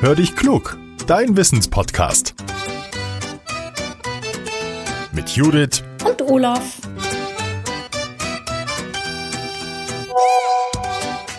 [0.00, 2.36] Hör dich klug, dein Wissenspodcast.
[5.10, 6.76] Mit Judith und Olaf.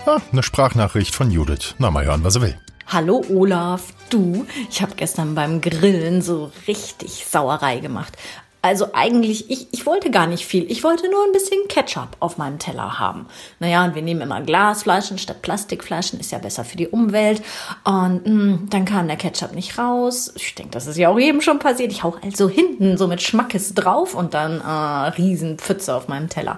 [0.06, 1.76] Ah, eine Sprachnachricht von Judith.
[1.78, 2.60] Na, mal hören, was er will.
[2.88, 8.18] Hallo Olaf, du, ich habe gestern beim Grillen so richtig Sauerei gemacht.
[8.62, 10.70] Also eigentlich, ich, ich wollte gar nicht viel.
[10.70, 13.26] Ich wollte nur ein bisschen Ketchup auf meinem Teller haben.
[13.60, 17.42] Naja, und wir nehmen immer Glasflaschen statt Plastikflaschen, ist ja besser für die Umwelt.
[17.86, 20.34] Und mh, mm, dann kam der Ketchup nicht raus.
[20.36, 21.94] Ich denke, das ist ja auch eben schon passiert.
[21.94, 26.58] Ich hau also hinten so mit Schmackes drauf und dann äh, Riesenpfütze auf meinem Teller.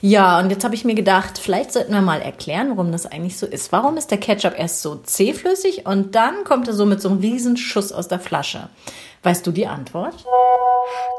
[0.00, 3.36] Ja, und jetzt habe ich mir gedacht, vielleicht sollten wir mal erklären, warum das eigentlich
[3.36, 3.72] so ist.
[3.72, 7.18] Warum ist der Ketchup erst so zähflüssig und dann kommt er so mit so einem
[7.18, 8.70] Riesenschuss aus der Flasche?
[9.22, 10.14] Weißt du die Antwort?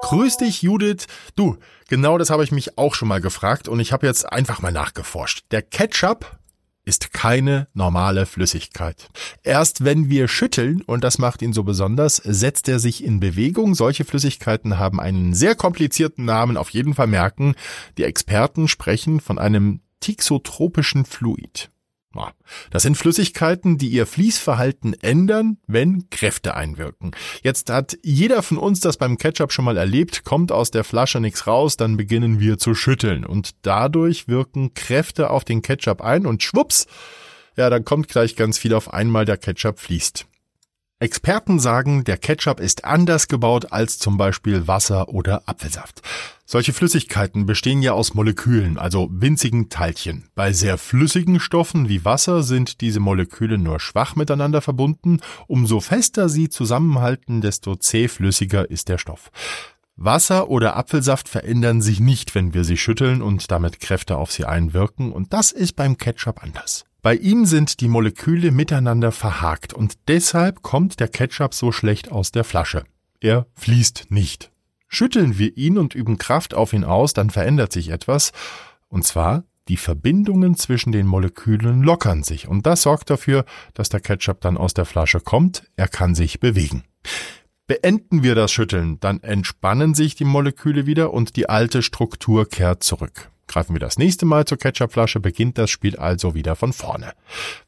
[0.03, 1.07] Grüß dich, Judith.
[1.35, 4.61] Du, genau das habe ich mich auch schon mal gefragt und ich habe jetzt einfach
[4.61, 5.45] mal nachgeforscht.
[5.51, 6.37] Der Ketchup
[6.85, 9.09] ist keine normale Flüssigkeit.
[9.43, 13.73] Erst wenn wir schütteln, und das macht ihn so besonders, setzt er sich in Bewegung.
[13.75, 17.55] Solche Flüssigkeiten haben einen sehr komplizierten Namen, auf jeden Fall merken.
[17.97, 21.69] Die Experten sprechen von einem tixotropischen Fluid.
[22.69, 27.11] Das sind Flüssigkeiten, die ihr Fließverhalten ändern, wenn Kräfte einwirken.
[27.41, 31.19] Jetzt hat jeder von uns das beim Ketchup schon mal erlebt, kommt aus der Flasche
[31.19, 36.25] nichts raus, dann beginnen wir zu schütteln und dadurch wirken Kräfte auf den Ketchup ein
[36.25, 36.87] und schwupps,
[37.55, 40.25] ja, dann kommt gleich ganz viel auf einmal, der Ketchup fließt.
[41.03, 46.01] Experten sagen, der Ketchup ist anders gebaut als zum Beispiel Wasser oder Apfelsaft.
[46.45, 50.29] Solche Flüssigkeiten bestehen ja aus Molekülen, also winzigen Teilchen.
[50.33, 55.19] Bei sehr flüssigen Stoffen wie Wasser sind diese Moleküle nur schwach miteinander verbunden.
[55.47, 59.29] Umso fester sie zusammenhalten, desto zähflüssiger ist der Stoff.
[59.97, 64.45] Wasser oder Apfelsaft verändern sich nicht, wenn wir sie schütteln und damit Kräfte auf sie
[64.45, 66.85] einwirken, und das ist beim Ketchup anders.
[67.03, 72.31] Bei ihm sind die Moleküle miteinander verhakt und deshalb kommt der Ketchup so schlecht aus
[72.31, 72.85] der Flasche.
[73.19, 74.51] Er fließt nicht.
[74.87, 78.31] Schütteln wir ihn und üben Kraft auf ihn aus, dann verändert sich etwas,
[78.87, 83.43] und zwar die Verbindungen zwischen den Molekülen lockern sich und das sorgt dafür,
[83.73, 86.85] dass der Ketchup dann aus der Flasche kommt, er kann sich bewegen.
[87.67, 92.81] Beenden wir das Schütteln, dann entspannen sich die Moleküle wieder und die alte Struktur kehrt
[92.81, 93.29] zurück.
[93.53, 97.13] Greifen wir das nächste Mal zur Ketchupflasche, beginnt das Spiel also wieder von vorne.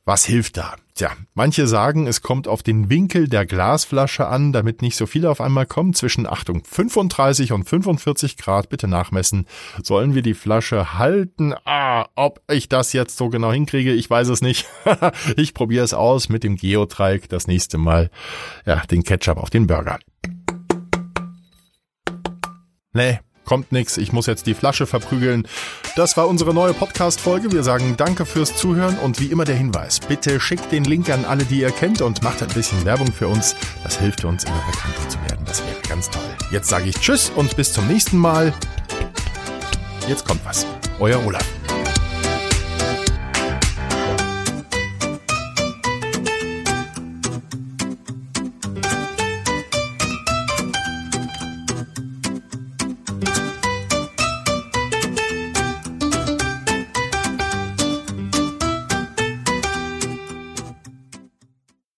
[0.04, 0.78] Was hilft da?
[0.96, 5.28] Tja, manche sagen, es kommt auf den Winkel der Glasflasche an, damit nicht so viel
[5.28, 5.96] auf einmal kommt.
[5.96, 9.46] Zwischen Achtung 35 und 45 Grad, bitte nachmessen,
[9.84, 11.54] sollen wir die Flasche halten.
[11.66, 14.66] Ah, ob ich das jetzt so genau hinkriege, ich weiß es nicht.
[15.38, 18.10] ich probiere es aus mit dem Geodreieck das nächste Mal.
[18.66, 20.00] Ja, den Ketchup auf den Burger.
[22.94, 25.48] Nee, kommt nix, ich muss jetzt die Flasche verprügeln.
[25.96, 27.52] Das war unsere neue Podcast-Folge.
[27.52, 30.00] Wir sagen Danke fürs Zuhören und wie immer der Hinweis.
[30.00, 33.28] Bitte schickt den Link an alle, die ihr kennt und macht ein bisschen Werbung für
[33.28, 33.56] uns.
[33.84, 35.46] Das hilft uns, immer bekannter zu werden.
[35.46, 36.22] Das wäre ganz toll.
[36.52, 38.54] Jetzt sage ich Tschüss und bis zum nächsten Mal.
[40.08, 40.66] Jetzt kommt was.
[41.00, 41.55] Euer Olaf.